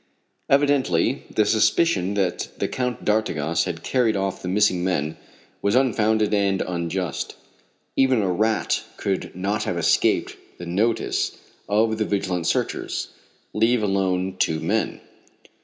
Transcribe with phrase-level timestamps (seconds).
[0.49, 5.15] Evidently the suspicion that the Count d'Artigas had carried off the missing men
[5.61, 7.35] was unfounded and unjust.
[7.95, 11.37] Even a rat could not have escaped the notice
[11.69, 13.09] of the vigilant searchers,
[13.53, 15.01] leave alone two men.